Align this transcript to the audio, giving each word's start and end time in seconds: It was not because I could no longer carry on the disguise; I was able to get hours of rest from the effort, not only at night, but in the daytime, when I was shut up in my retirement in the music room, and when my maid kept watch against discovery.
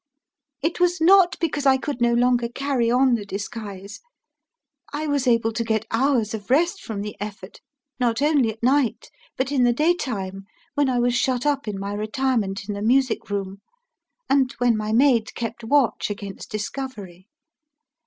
It 0.63 0.79
was 0.79 0.99
not 0.99 1.37
because 1.39 1.67
I 1.67 1.77
could 1.77 2.01
no 2.01 2.15
longer 2.15 2.49
carry 2.49 2.89
on 2.89 3.13
the 3.13 3.23
disguise; 3.23 3.99
I 4.91 5.05
was 5.05 5.27
able 5.27 5.51
to 5.53 5.63
get 5.63 5.85
hours 5.91 6.33
of 6.33 6.49
rest 6.49 6.81
from 6.81 7.03
the 7.03 7.15
effort, 7.19 7.61
not 7.99 8.19
only 8.19 8.49
at 8.51 8.63
night, 8.63 9.11
but 9.37 9.51
in 9.51 9.61
the 9.61 9.71
daytime, 9.73 10.45
when 10.73 10.89
I 10.89 10.97
was 10.97 11.13
shut 11.13 11.45
up 11.45 11.67
in 11.67 11.77
my 11.79 11.93
retirement 11.93 12.67
in 12.67 12.73
the 12.73 12.81
music 12.81 13.29
room, 13.29 13.61
and 14.27 14.51
when 14.53 14.75
my 14.75 14.91
maid 14.91 15.35
kept 15.35 15.63
watch 15.63 16.09
against 16.09 16.49
discovery. 16.49 17.27